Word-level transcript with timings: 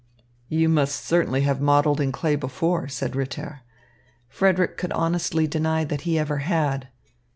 "You 0.49 0.67
must 0.67 1.05
certainly 1.05 1.41
have 1.41 1.61
modelled 1.61 2.01
in 2.01 2.11
clay 2.11 2.35
before," 2.35 2.87
said 2.87 3.15
Ritter. 3.15 3.61
Frederick 4.27 4.75
could 4.75 4.91
honestly 4.93 5.45
deny 5.45 5.83
that 5.83 6.01
he 6.09 6.17
ever 6.17 6.37
had. 6.39 6.87